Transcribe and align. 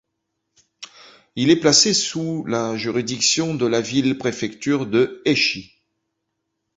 Il 1.35 1.51
est 1.51 1.59
placé 1.59 1.93
sous 1.93 2.43
la 2.47 2.75
juridiction 2.75 3.53
de 3.53 3.67
la 3.67 3.81
ville-préfecture 3.81 4.87
de 4.87 5.21
Hechi. 5.25 5.77